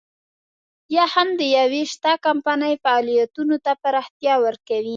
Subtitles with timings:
[0.95, 4.89] یا هم د يوې شته کمپنۍ فعالیتونو ته پراختیا ورکوي.